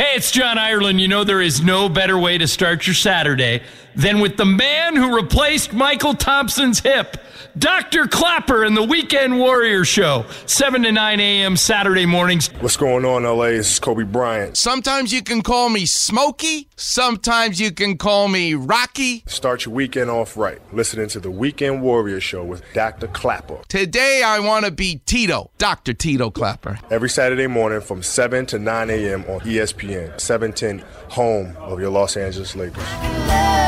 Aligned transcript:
Hey, 0.00 0.16
it's 0.16 0.30
John 0.30 0.56
Ireland. 0.56 0.98
You 0.98 1.08
know, 1.08 1.24
there 1.24 1.42
is 1.42 1.60
no 1.60 1.90
better 1.90 2.18
way 2.18 2.38
to 2.38 2.48
start 2.48 2.86
your 2.86 2.94
Saturday 2.94 3.60
than 3.94 4.20
with 4.20 4.36
the 4.36 4.44
man 4.44 4.96
who 4.96 5.14
replaced 5.14 5.70
Mychal 5.70 6.18
Thompson's 6.18 6.80
hip. 6.80 7.16
Dr. 7.58 8.06
Klapper 8.06 8.62
and 8.64 8.76
the 8.76 8.82
Weekend 8.82 9.38
Warrior 9.38 9.84
Show, 9.84 10.24
7 10.46 10.84
to 10.84 10.92
9 10.92 11.20
a.m. 11.20 11.56
Saturday 11.56 12.06
mornings. 12.06 12.46
What's 12.60 12.76
going 12.76 13.04
on, 13.04 13.24
LA? 13.24 13.46
This 13.46 13.72
is 13.72 13.80
Kobe 13.80 14.04
Bryant. 14.04 14.56
Sometimes 14.56 15.12
you 15.12 15.22
can 15.22 15.42
call 15.42 15.68
me 15.68 15.84
Smokey. 15.84 16.68
Sometimes 16.76 17.60
you 17.60 17.72
can 17.72 17.98
call 17.98 18.28
me 18.28 18.54
Rocky. 18.54 19.24
Start 19.26 19.66
your 19.66 19.74
weekend 19.74 20.10
off 20.10 20.36
right. 20.36 20.60
Listening 20.72 21.08
to 21.08 21.20
the 21.20 21.30
Weekend 21.30 21.82
Warrior 21.82 22.20
Show 22.20 22.44
with 22.44 22.62
Dr. 22.72 23.08
Klapper. 23.08 23.58
Today 23.68 24.22
I 24.24 24.38
want 24.38 24.64
to 24.64 24.70
be 24.70 25.00
Tito, 25.06 25.50
Dr. 25.58 25.92
Tito 25.92 26.30
Klapper. 26.30 26.78
Every 26.90 27.10
Saturday 27.10 27.48
morning 27.48 27.80
from 27.80 28.02
7 28.02 28.46
to 28.46 28.58
9 28.58 28.90
a.m. 28.90 29.24
on 29.24 29.40
ESPN, 29.40 30.20
710, 30.20 30.84
home 31.10 31.56
of 31.58 31.80
your 31.80 31.90
Los 31.90 32.16
Angeles 32.16 32.54
Lakers. 32.54 33.59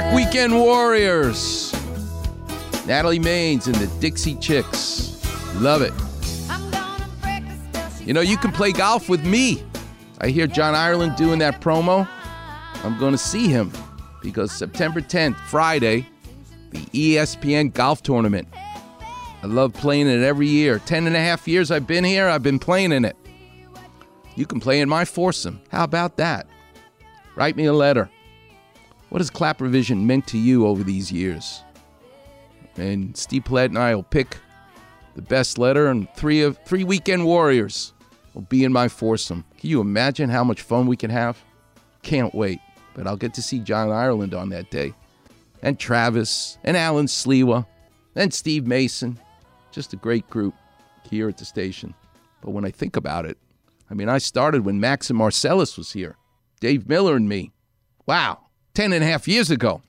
Back, 0.00 0.12
Weekend 0.12 0.52
Warriors. 0.52 1.72
Natalie 2.84 3.20
Maines 3.20 3.66
and 3.66 3.76
the 3.76 3.86
Dixie 4.00 4.34
Chicks. 4.34 5.22
Love 5.54 5.82
it. 5.82 5.92
You 8.04 8.12
know, 8.12 8.20
you 8.20 8.36
can 8.36 8.50
play 8.50 8.72
golf 8.72 9.08
with 9.08 9.24
me. 9.24 9.62
I 10.20 10.30
hear 10.30 10.48
John 10.48 10.74
Ireland 10.74 11.14
doing 11.14 11.38
that 11.38 11.60
promo. 11.60 12.08
I'm 12.82 12.98
going 12.98 13.12
to 13.12 13.18
see 13.18 13.46
him 13.46 13.70
because 14.20 14.50
September 14.50 15.00
10th, 15.00 15.36
Friday, 15.46 16.08
the 16.70 16.80
ESPN 16.86 17.72
golf 17.72 18.02
tournament. 18.02 18.48
I 19.44 19.46
love 19.46 19.74
playing 19.74 20.08
it 20.08 20.24
every 20.24 20.48
year. 20.48 20.80
Ten 20.80 21.06
and 21.06 21.14
a 21.14 21.20
half 21.20 21.46
years 21.46 21.70
I've 21.70 21.86
been 21.86 22.02
here, 22.02 22.26
I've 22.26 22.42
been 22.42 22.58
playing 22.58 22.90
in 22.90 23.04
it. 23.04 23.16
You 24.34 24.44
can 24.44 24.58
play 24.58 24.80
in 24.80 24.88
my 24.88 25.04
foursome. 25.04 25.60
How 25.70 25.84
about 25.84 26.16
that? 26.16 26.48
Write 27.36 27.54
me 27.54 27.66
a 27.66 27.72
letter. 27.72 28.10
What 29.14 29.20
has 29.20 29.30
Klapper 29.30 29.68
Vision 29.68 30.08
meant 30.08 30.26
to 30.26 30.38
you 30.38 30.66
over 30.66 30.82
these 30.82 31.12
years? 31.12 31.62
And 32.74 33.16
Steve 33.16 33.44
Platt 33.44 33.70
and 33.70 33.78
I 33.78 33.94
will 33.94 34.02
pick 34.02 34.38
the 35.14 35.22
best 35.22 35.56
letter, 35.56 35.86
and 35.86 36.12
three 36.16 36.42
of 36.42 36.58
three 36.64 36.82
weekend 36.82 37.24
warriors 37.24 37.92
will 38.34 38.42
be 38.42 38.64
in 38.64 38.72
my 38.72 38.88
foursome. 38.88 39.44
Can 39.56 39.70
you 39.70 39.80
imagine 39.80 40.30
how 40.30 40.42
much 40.42 40.62
fun 40.62 40.88
we 40.88 40.96
can 40.96 41.10
have? 41.10 41.40
Can't 42.02 42.34
wait. 42.34 42.58
But 42.94 43.06
I'll 43.06 43.16
get 43.16 43.32
to 43.34 43.40
see 43.42 43.60
John 43.60 43.92
Ireland 43.92 44.34
on 44.34 44.48
that 44.48 44.72
day, 44.72 44.92
and 45.62 45.78
Travis, 45.78 46.58
and 46.64 46.76
Alan 46.76 47.06
Slewa, 47.06 47.68
and 48.16 48.34
Steve 48.34 48.66
Mason. 48.66 49.20
Just 49.70 49.92
a 49.92 49.96
great 49.96 50.28
group 50.28 50.56
here 51.08 51.28
at 51.28 51.38
the 51.38 51.44
station. 51.44 51.94
But 52.40 52.50
when 52.50 52.64
I 52.64 52.72
think 52.72 52.96
about 52.96 53.26
it, 53.26 53.38
I 53.88 53.94
mean, 53.94 54.08
I 54.08 54.18
started 54.18 54.64
when 54.64 54.80
Max 54.80 55.08
and 55.08 55.16
Marcellus 55.16 55.78
was 55.78 55.92
here, 55.92 56.16
Dave 56.58 56.88
Miller 56.88 57.14
and 57.14 57.28
me. 57.28 57.52
Wow, 58.06 58.43
10 58.74 58.92
and 58.92 59.02
a 59.02 59.06
half 59.06 59.26
years 59.28 59.50
ago. 59.50 59.82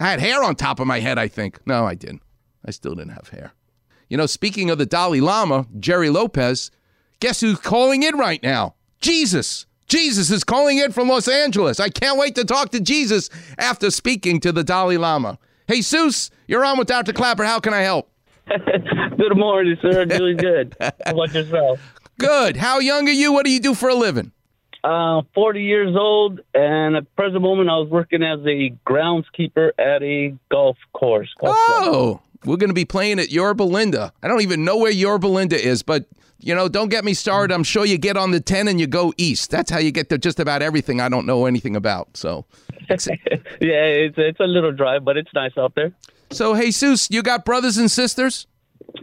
I 0.00 0.10
had 0.10 0.20
hair 0.20 0.42
on 0.42 0.56
top 0.56 0.80
of 0.80 0.86
my 0.86 1.00
head, 1.00 1.18
I 1.18 1.28
think. 1.28 1.64
No, 1.66 1.86
I 1.86 1.94
didn't. 1.94 2.22
I 2.64 2.70
still 2.70 2.94
didn't 2.94 3.12
have 3.12 3.28
hair. 3.28 3.52
You 4.08 4.16
know, 4.16 4.26
speaking 4.26 4.70
of 4.70 4.78
the 4.78 4.86
Dalai 4.86 5.20
Lama, 5.20 5.66
Jerry 5.78 6.10
Lopez, 6.10 6.70
guess 7.20 7.40
who's 7.40 7.58
calling 7.58 8.02
in 8.02 8.16
right 8.16 8.42
now? 8.42 8.74
Jesus. 9.00 9.66
Jesus 9.86 10.30
is 10.30 10.44
calling 10.44 10.78
in 10.78 10.92
from 10.92 11.08
Los 11.08 11.28
Angeles. 11.28 11.78
I 11.78 11.88
can't 11.88 12.18
wait 12.18 12.34
to 12.36 12.44
talk 12.44 12.70
to 12.70 12.80
Jesus 12.80 13.30
after 13.58 13.90
speaking 13.90 14.40
to 14.40 14.50
the 14.52 14.64
Dalai 14.64 14.96
Lama. 14.96 15.38
Hey, 15.68 15.78
Seuss, 15.78 16.30
you're 16.46 16.64
on 16.64 16.78
with 16.78 16.88
Dr. 16.88 17.12
Klapper. 17.12 17.44
How 17.44 17.60
can 17.60 17.72
I 17.74 17.80
help? 17.80 18.10
Good 18.48 19.36
morning, 19.36 19.76
sir. 19.80 20.04
Doing 20.04 20.36
good. 20.36 20.76
How 20.80 20.92
about 21.06 21.32
yourself? 21.32 21.80
Good. 22.18 22.56
How 22.56 22.78
young 22.78 23.08
are 23.08 23.12
you? 23.12 23.32
What 23.32 23.46
do 23.46 23.50
you 23.50 23.60
do 23.60 23.74
for 23.74 23.88
a 23.88 23.94
living? 23.94 24.32
Uh, 24.84 25.22
40 25.34 25.62
years 25.62 25.96
old, 25.96 26.40
and 26.52 26.94
at 26.94 27.16
present 27.16 27.40
moment, 27.40 27.70
I 27.70 27.78
was 27.78 27.88
working 27.88 28.22
as 28.22 28.40
a 28.40 28.70
groundskeeper 28.86 29.70
at 29.78 30.02
a 30.02 30.36
golf 30.50 30.76
course. 30.92 31.32
Golf 31.40 31.56
club. 31.56 31.82
Oh, 31.86 32.20
we're 32.44 32.58
going 32.58 32.68
to 32.68 32.74
be 32.74 32.84
playing 32.84 33.18
at 33.18 33.30
Yorba 33.30 33.62
Linda. 33.62 34.12
I 34.22 34.28
don't 34.28 34.42
even 34.42 34.62
know 34.62 34.76
where 34.76 34.90
Yorba 34.90 35.26
Linda 35.26 35.58
is, 35.58 35.82
but 35.82 36.04
you 36.38 36.54
know, 36.54 36.68
don't 36.68 36.90
get 36.90 37.02
me 37.02 37.14
started. 37.14 37.54
I'm 37.54 37.64
sure 37.64 37.86
you 37.86 37.96
get 37.96 38.18
on 38.18 38.30
the 38.30 38.40
10 38.40 38.68
and 38.68 38.78
you 38.78 38.86
go 38.86 39.14
east. 39.16 39.50
That's 39.50 39.70
how 39.70 39.78
you 39.78 39.90
get 39.90 40.10
to 40.10 40.18
just 40.18 40.38
about 40.38 40.60
everything 40.60 41.00
I 41.00 41.08
don't 41.08 41.24
know 41.24 41.46
anything 41.46 41.76
about. 41.76 42.14
So, 42.18 42.44
yeah, 42.90 42.98
it's 43.60 44.16
it's 44.18 44.40
a 44.40 44.44
little 44.44 44.72
drive, 44.72 45.02
but 45.02 45.16
it's 45.16 45.32
nice 45.32 45.56
out 45.56 45.74
there. 45.74 45.92
so 46.30 46.54
Jesus, 46.54 47.08
you 47.10 47.22
got 47.22 47.46
brothers 47.46 47.78
and 47.78 47.90
sisters? 47.90 48.46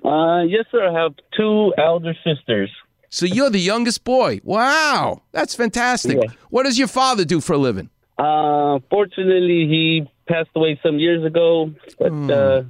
Uh, 0.06 0.44
yes, 0.44 0.66
sir. 0.72 0.88
I 0.88 1.02
have 1.02 1.16
two 1.36 1.74
elder 1.80 2.14
sisters. 2.24 2.70
So 3.12 3.26
you're 3.26 3.50
the 3.50 3.60
youngest 3.60 4.06
boy. 4.06 4.40
Wow, 4.44 5.22
that's 5.34 5.54
fantastic. 5.54 6.18
Yeah. 6.18 6.30
What 6.50 6.64
does 6.64 6.80
your 6.80 6.88
father 6.88 7.26
do 7.26 7.42
for 7.42 7.54
a 7.54 7.58
living? 7.58 7.90
Uh, 8.18 8.80
fortunately, 8.90 9.68
he 9.68 10.10
passed 10.28 10.50
away 10.56 10.80
some 10.82 10.98
years 10.98 11.26
ago, 11.26 11.72
but 12.00 12.14
uh, 12.32 12.64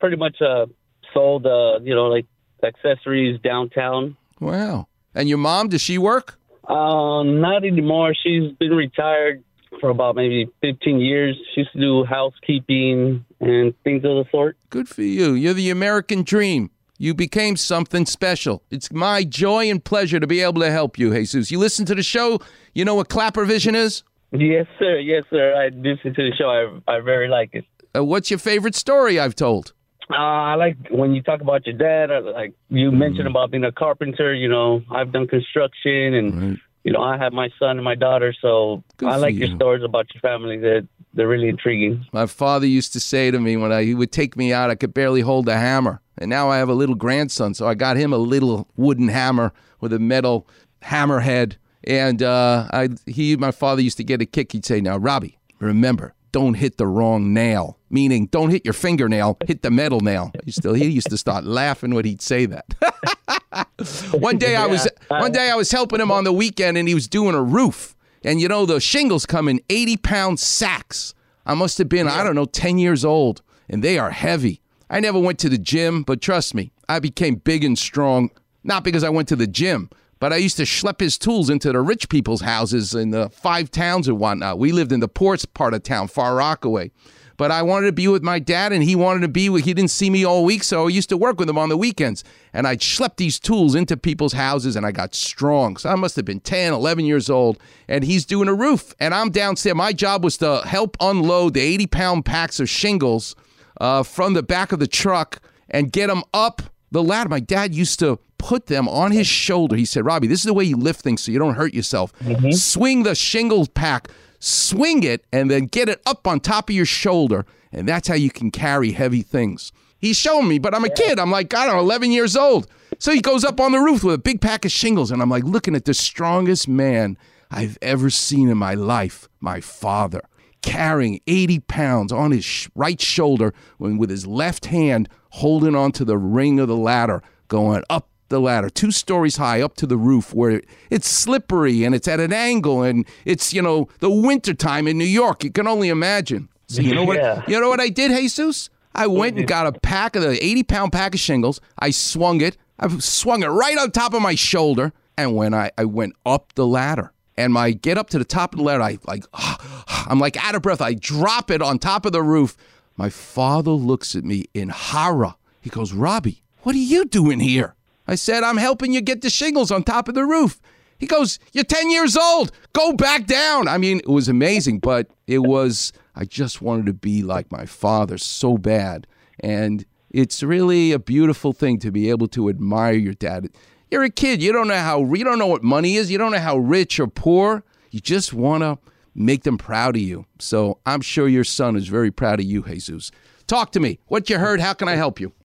pretty 0.00 0.16
much 0.16 0.42
uh, 0.42 0.66
sold, 1.14 1.46
uh, 1.46 1.78
you 1.82 1.94
know, 1.94 2.06
like 2.08 2.26
accessories 2.64 3.40
downtown. 3.40 4.16
Wow. 4.40 4.88
And 5.14 5.28
your 5.28 5.38
mom, 5.38 5.68
does 5.68 5.82
she 5.82 5.98
work? 5.98 6.36
Uh, 6.68 7.22
not 7.22 7.64
anymore. 7.64 8.12
She's 8.20 8.50
been 8.58 8.72
retired 8.72 9.44
for 9.80 9.90
about 9.90 10.16
maybe 10.16 10.48
15 10.62 10.98
years. 10.98 11.36
She 11.54 11.60
used 11.60 11.72
to 11.74 11.80
do 11.80 12.04
housekeeping 12.04 13.24
and 13.40 13.74
things 13.84 14.04
of 14.04 14.16
the 14.16 14.24
sort. 14.32 14.56
Good 14.70 14.88
for 14.88 15.02
you. 15.02 15.32
You're 15.34 15.54
the 15.54 15.70
American 15.70 16.22
dream. 16.22 16.70
You 16.98 17.14
became 17.14 17.56
something 17.56 18.06
special. 18.06 18.62
It's 18.70 18.90
my 18.90 19.24
joy 19.24 19.70
and 19.70 19.84
pleasure 19.84 20.18
to 20.18 20.26
be 20.26 20.40
able 20.40 20.60
to 20.62 20.70
help 20.70 20.98
you, 20.98 21.12
Jesus. 21.12 21.50
You 21.50 21.58
listen 21.58 21.84
to 21.86 21.94
the 21.94 22.02
show, 22.02 22.40
you 22.74 22.84
know 22.84 22.94
what 22.94 23.08
Klapper 23.08 23.44
Vision 23.44 23.74
is? 23.74 24.02
Yes, 24.32 24.66
sir. 24.78 24.98
Yes, 24.98 25.24
sir. 25.30 25.54
I 25.54 25.68
listen 25.68 26.14
to 26.14 26.30
the 26.30 26.32
show. 26.36 26.48
I, 26.88 26.96
I 26.96 27.00
very 27.00 27.28
like 27.28 27.50
it. 27.52 27.64
Uh, 27.94 28.04
what's 28.04 28.30
your 28.30 28.38
favorite 28.38 28.74
story 28.74 29.18
I've 29.20 29.34
told? 29.34 29.72
Uh, 30.10 30.14
I 30.16 30.54
like 30.54 30.76
when 30.90 31.14
you 31.14 31.22
talk 31.22 31.40
about 31.40 31.66
your 31.66 31.76
dad. 31.76 32.10
I 32.10 32.18
like 32.18 32.54
you 32.68 32.92
mentioned 32.92 33.26
about 33.26 33.50
being 33.50 33.64
a 33.64 33.72
carpenter. 33.72 34.32
You 34.34 34.48
know, 34.48 34.82
I've 34.90 35.12
done 35.12 35.26
construction, 35.26 36.14
and 36.14 36.60
you 36.84 36.92
know, 36.92 37.02
I 37.02 37.18
have 37.18 37.32
my 37.32 37.48
son 37.58 37.70
and 37.70 37.84
my 37.84 37.96
daughter. 37.96 38.34
So 38.40 38.84
Good 38.98 39.08
I 39.08 39.16
like 39.16 39.34
you. 39.34 39.46
your 39.46 39.56
stories 39.56 39.82
about 39.82 40.06
your 40.14 40.20
family. 40.20 40.58
That 40.58 40.86
they're 41.14 41.26
really 41.26 41.48
intriguing. 41.48 42.06
My 42.12 42.26
father 42.26 42.66
used 42.66 42.92
to 42.92 43.00
say 43.00 43.30
to 43.30 43.40
me 43.40 43.56
when 43.56 43.72
I, 43.72 43.82
he 43.82 43.94
would 43.94 44.12
take 44.12 44.36
me 44.36 44.52
out, 44.52 44.70
I 44.70 44.76
could 44.76 44.94
barely 44.94 45.22
hold 45.22 45.48
a 45.48 45.56
hammer. 45.56 46.00
And 46.18 46.30
now 46.30 46.50
I 46.50 46.58
have 46.58 46.68
a 46.68 46.74
little 46.74 46.94
grandson, 46.94 47.54
so 47.54 47.66
I 47.66 47.74
got 47.74 47.96
him 47.96 48.12
a 48.12 48.18
little 48.18 48.68
wooden 48.76 49.08
hammer 49.08 49.52
with 49.80 49.92
a 49.92 49.98
metal 49.98 50.46
hammer 50.82 51.20
head. 51.20 51.56
And 51.84 52.22
uh, 52.22 52.68
I, 52.72 52.88
he, 53.06 53.36
my 53.36 53.50
father 53.50 53.82
used 53.82 53.96
to 53.98 54.04
get 54.04 54.20
a 54.22 54.26
kick. 54.26 54.52
He'd 54.52 54.64
say, 54.64 54.80
"Now, 54.80 54.96
Robbie, 54.96 55.38
remember, 55.58 56.14
don't 56.32 56.54
hit 56.54 56.78
the 56.78 56.86
wrong 56.86 57.32
nail. 57.32 57.78
Meaning, 57.90 58.26
don't 58.26 58.50
hit 58.50 58.64
your 58.64 58.74
fingernail, 58.74 59.36
hit 59.46 59.62
the 59.62 59.70
metal 59.70 60.00
nail." 60.00 60.32
He 60.44 60.50
still, 60.50 60.74
he 60.74 60.88
used 60.88 61.10
to 61.10 61.18
start 61.18 61.44
laughing 61.44 61.94
when 61.94 62.04
he'd 62.04 62.22
say 62.22 62.46
that. 62.46 63.68
one 64.12 64.38
day 64.38 64.56
I 64.56 64.66
was, 64.66 64.88
one 65.08 65.32
day 65.32 65.50
I 65.50 65.54
was 65.54 65.70
helping 65.70 66.00
him 66.00 66.10
on 66.10 66.24
the 66.24 66.32
weekend, 66.32 66.76
and 66.76 66.88
he 66.88 66.94
was 66.94 67.06
doing 67.06 67.34
a 67.34 67.42
roof. 67.42 67.94
And 68.24 68.40
you 68.40 68.48
know, 68.48 68.66
the 68.66 68.80
shingles 68.80 69.24
come 69.26 69.48
in 69.48 69.60
80 69.70 69.98
pound 69.98 70.40
sacks. 70.40 71.14
I 71.44 71.54
must 71.54 71.78
have 71.78 71.88
been, 71.88 72.08
I 72.08 72.24
don't 72.24 72.34
know, 72.34 72.46
10 72.46 72.78
years 72.78 73.04
old, 73.04 73.42
and 73.68 73.84
they 73.84 73.98
are 73.98 74.10
heavy. 74.10 74.60
I 74.88 75.00
never 75.00 75.18
went 75.18 75.38
to 75.40 75.48
the 75.48 75.58
gym, 75.58 76.02
but 76.02 76.20
trust 76.20 76.54
me, 76.54 76.70
I 76.88 77.00
became 77.00 77.36
big 77.36 77.64
and 77.64 77.76
strong, 77.78 78.30
not 78.62 78.84
because 78.84 79.02
I 79.02 79.08
went 79.08 79.28
to 79.28 79.36
the 79.36 79.46
gym, 79.46 79.90
but 80.20 80.32
I 80.32 80.36
used 80.36 80.56
to 80.58 80.62
schlep 80.62 81.00
his 81.00 81.18
tools 81.18 81.50
into 81.50 81.72
the 81.72 81.80
rich 81.80 82.08
people's 82.08 82.40
houses 82.40 82.94
in 82.94 83.10
the 83.10 83.28
five 83.30 83.70
towns 83.70 84.06
and 84.08 84.18
whatnot. 84.18 84.58
We 84.58 84.72
lived 84.72 84.92
in 84.92 85.00
the 85.00 85.08
poorest 85.08 85.52
part 85.54 85.74
of 85.74 85.82
town, 85.82 86.08
Far 86.08 86.36
Rockaway. 86.36 86.92
But 87.36 87.50
I 87.50 87.60
wanted 87.62 87.86
to 87.86 87.92
be 87.92 88.08
with 88.08 88.22
my 88.22 88.38
dad, 88.38 88.72
and 88.72 88.82
he 88.82 88.96
wanted 88.96 89.20
to 89.20 89.28
be 89.28 89.50
with. 89.50 89.66
He 89.66 89.74
didn't 89.74 89.90
see 89.90 90.08
me 90.08 90.24
all 90.24 90.42
week, 90.42 90.64
so 90.64 90.86
I 90.86 90.88
used 90.88 91.10
to 91.10 91.18
work 91.18 91.38
with 91.38 91.50
him 91.50 91.58
on 91.58 91.68
the 91.68 91.76
weekends. 91.76 92.24
And 92.54 92.66
I'd 92.66 92.80
schlep 92.80 93.16
these 93.16 93.38
tools 93.38 93.74
into 93.74 93.96
people's 93.98 94.32
houses, 94.32 94.74
and 94.74 94.86
I 94.86 94.90
got 94.90 95.14
strong. 95.14 95.76
So 95.76 95.90
I 95.90 95.96
must 95.96 96.16
have 96.16 96.24
been 96.24 96.40
10, 96.40 96.72
11 96.72 97.04
years 97.04 97.28
old. 97.28 97.58
And 97.88 98.04
he's 98.04 98.24
doing 98.24 98.48
a 98.48 98.54
roof, 98.54 98.94
and 99.00 99.12
I'm 99.12 99.30
downstairs. 99.30 99.76
My 99.76 99.92
job 99.92 100.24
was 100.24 100.38
to 100.38 100.62
help 100.62 100.96
unload 100.98 101.52
the 101.52 101.60
80 101.60 101.86
pound 101.88 102.24
packs 102.24 102.58
of 102.58 102.70
shingles 102.70 103.36
uh, 103.80 104.02
from 104.02 104.34
the 104.34 104.42
back 104.42 104.72
of 104.72 104.78
the 104.78 104.86
truck 104.86 105.40
and 105.68 105.92
get 105.92 106.08
them 106.08 106.22
up 106.32 106.62
the 106.90 107.02
ladder. 107.02 107.28
My 107.28 107.40
dad 107.40 107.74
used 107.74 107.98
to 108.00 108.18
put 108.38 108.66
them 108.66 108.88
on 108.88 109.10
his 109.12 109.26
shoulder. 109.26 109.76
He 109.76 109.84
said, 109.84 110.04
Robbie, 110.04 110.26
this 110.28 110.40
is 110.40 110.44
the 110.44 110.54
way 110.54 110.64
you 110.64 110.76
lift 110.76 111.00
things 111.00 111.22
so 111.22 111.32
you 111.32 111.38
don't 111.38 111.54
hurt 111.54 111.74
yourself. 111.74 112.12
Swing 112.52 113.02
the 113.02 113.14
shingle 113.14 113.66
pack, 113.66 114.08
swing 114.38 115.02
it, 115.02 115.24
and 115.32 115.50
then 115.50 115.66
get 115.66 115.88
it 115.88 116.00
up 116.06 116.26
on 116.26 116.40
top 116.40 116.68
of 116.70 116.74
your 116.74 116.86
shoulder. 116.86 117.44
And 117.72 117.88
that's 117.88 118.08
how 118.08 118.14
you 118.14 118.30
can 118.30 118.50
carry 118.50 118.92
heavy 118.92 119.22
things. 119.22 119.72
He's 119.98 120.16
showing 120.16 120.48
me, 120.48 120.58
but 120.58 120.74
I'm 120.74 120.84
a 120.84 120.90
kid. 120.90 121.18
I'm 121.18 121.30
like, 121.30 121.52
I 121.54 121.66
don't 121.66 121.76
know, 121.76 121.80
11 121.80 122.10
years 122.12 122.36
old. 122.36 122.68
So 122.98 123.12
he 123.12 123.20
goes 123.20 123.44
up 123.44 123.60
on 123.60 123.72
the 123.72 123.78
roof 123.78 124.04
with 124.04 124.14
a 124.14 124.18
big 124.18 124.40
pack 124.40 124.64
of 124.64 124.70
shingles, 124.72 125.10
and 125.10 125.20
I'm 125.20 125.30
like 125.30 125.44
looking 125.44 125.74
at 125.74 125.84
the 125.84 125.94
strongest 125.94 126.68
man 126.68 127.18
I've 127.50 127.78
ever 127.82 128.10
seen 128.10 128.48
in 128.48 128.58
my 128.58 128.74
life, 128.74 129.28
my 129.40 129.60
father, 129.60 130.22
carrying 130.66 131.20
80 131.26 131.60
pounds 131.60 132.12
on 132.12 132.32
his 132.32 132.44
sh- 132.44 132.68
right 132.74 133.00
shoulder 133.00 133.54
when 133.78 133.96
with 133.96 134.10
his 134.10 134.26
left 134.26 134.66
hand 134.66 135.08
holding 135.30 135.74
onto 135.74 136.04
the 136.04 136.18
ring 136.18 136.58
of 136.60 136.68
the 136.68 136.76
ladder, 136.76 137.22
going 137.48 137.82
up 137.88 138.08
the 138.28 138.40
ladder, 138.40 138.68
two 138.68 138.90
stories 138.90 139.36
high 139.36 139.60
up 139.62 139.76
to 139.76 139.86
the 139.86 139.96
roof 139.96 140.34
where 140.34 140.60
it's 140.90 141.08
slippery 141.08 141.84
and 141.84 141.94
it's 141.94 142.08
at 142.08 142.18
an 142.18 142.32
angle 142.32 142.82
and 142.82 143.06
it's, 143.24 143.54
you 143.54 143.62
know, 143.62 143.88
the 144.00 144.10
wintertime 144.10 144.88
in 144.88 144.98
New 144.98 145.04
York. 145.04 145.44
You 145.44 145.52
can 145.52 145.68
only 145.68 145.88
imagine. 145.88 146.48
So 146.66 146.82
you 146.82 146.94
know 146.94 147.04
what 147.04 147.18
Yeah. 147.18 147.42
you 147.46 147.60
know 147.60 147.68
what 147.68 147.78
I 147.80 147.88
did, 147.88 148.10
Jesus? 148.10 148.68
I 148.94 149.06
went 149.06 149.38
and 149.38 149.46
got 149.46 149.66
a 149.68 149.78
pack 149.80 150.16
of 150.16 150.22
the 150.22 150.44
80 150.44 150.64
pound 150.64 150.92
pack 150.92 151.14
of 151.14 151.20
shingles. 151.20 151.60
I 151.78 151.90
swung 151.90 152.40
it. 152.40 152.56
I 152.80 152.88
swung 152.98 153.42
it 153.44 153.46
right 153.48 153.78
on 153.78 153.92
top 153.92 154.14
of 154.14 154.20
my 154.22 154.34
shoulder. 154.34 154.92
And 155.16 155.36
when 155.36 155.54
I, 155.54 155.70
I 155.78 155.84
went 155.84 156.14
up 156.26 156.52
the 156.56 156.66
ladder 156.66 157.12
and 157.36 157.52
my 157.52 157.72
get 157.72 157.98
up 157.98 158.10
to 158.10 158.18
the 158.18 158.24
top 158.24 158.52
of 158.52 158.58
the 158.58 158.64
ladder, 158.64 158.82
I 158.82 158.98
like 159.06 159.24
I'm 159.34 160.18
like 160.18 160.42
out 160.44 160.54
of 160.54 160.62
breath. 160.62 160.80
I 160.80 160.94
drop 160.94 161.50
it 161.50 161.62
on 161.62 161.78
top 161.78 162.06
of 162.06 162.12
the 162.12 162.22
roof. 162.22 162.56
My 162.96 163.10
father 163.10 163.72
looks 163.72 164.14
at 164.14 164.24
me 164.24 164.46
in 164.54 164.70
horror. 164.70 165.34
He 165.60 165.70
goes, 165.70 165.92
Robbie, 165.92 166.42
what 166.62 166.74
are 166.74 166.78
you 166.78 167.04
doing 167.04 167.40
here? 167.40 167.74
I 168.06 168.14
said, 168.14 168.42
I'm 168.42 168.56
helping 168.56 168.92
you 168.92 169.00
get 169.00 169.20
the 169.20 169.30
shingles 169.30 169.70
on 169.70 169.82
top 169.82 170.08
of 170.08 170.14
the 170.14 170.24
roof. 170.24 170.60
He 170.98 171.06
goes, 171.06 171.38
You're 171.52 171.64
10 171.64 171.90
years 171.90 172.16
old. 172.16 172.52
Go 172.72 172.92
back 172.92 173.26
down. 173.26 173.68
I 173.68 173.78
mean, 173.78 173.98
it 173.98 174.08
was 174.08 174.28
amazing, 174.28 174.78
but 174.78 175.10
it 175.26 175.40
was, 175.40 175.92
I 176.14 176.24
just 176.24 176.62
wanted 176.62 176.86
to 176.86 176.92
be 176.92 177.22
like 177.22 177.52
my 177.52 177.66
father 177.66 178.16
so 178.18 178.56
bad. 178.56 179.06
And 179.40 179.84
it's 180.10 180.42
really 180.42 180.92
a 180.92 180.98
beautiful 180.98 181.52
thing 181.52 181.78
to 181.80 181.90
be 181.90 182.08
able 182.08 182.28
to 182.28 182.48
admire 182.48 182.94
your 182.94 183.14
dad. 183.14 183.50
You're 183.90 184.04
a 184.04 184.10
kid. 184.10 184.42
You 184.42 184.52
don't 184.52 184.68
know 184.68 184.74
how, 184.76 185.02
you 185.14 185.24
don't 185.24 185.38
know 185.38 185.46
what 185.46 185.62
money 185.62 185.96
is. 185.96 186.10
You 186.10 186.18
don't 186.18 186.32
know 186.32 186.38
how 186.38 186.56
rich 186.58 186.98
or 186.98 187.06
poor. 187.06 187.64
You 187.90 188.00
just 188.00 188.32
want 188.32 188.62
to 188.62 188.78
make 189.14 189.44
them 189.44 189.58
proud 189.58 189.96
of 189.96 190.02
you. 190.02 190.26
So 190.38 190.78
I'm 190.84 191.00
sure 191.00 191.28
your 191.28 191.44
son 191.44 191.76
is 191.76 191.88
very 191.88 192.10
proud 192.10 192.40
of 192.40 192.46
you, 192.46 192.62
Jesus. 192.62 193.10
Talk 193.46 193.72
to 193.72 193.80
me. 193.80 194.00
What 194.06 194.28
you 194.28 194.38
heard? 194.38 194.60
How 194.60 194.74
can 194.74 194.88
I 194.88 194.96
help 194.96 195.20
you? 195.20 195.32